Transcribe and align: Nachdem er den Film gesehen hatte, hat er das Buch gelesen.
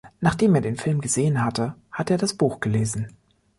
Nachdem 0.19 0.55
er 0.55 0.61
den 0.61 0.77
Film 0.77 0.99
gesehen 0.99 1.43
hatte, 1.45 1.75
hat 1.91 2.09
er 2.09 2.17
das 2.17 2.33
Buch 2.33 2.59
gelesen. 2.59 3.15